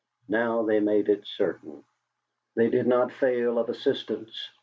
Now 0.29 0.63
they 0.63 0.79
made 0.79 1.09
it 1.09 1.27
certain. 1.27 1.83
They 2.55 2.71
did 2.71 2.87
not 2.87 3.11
fail 3.11 3.59
of 3.59 3.69
assistance. 3.69 4.49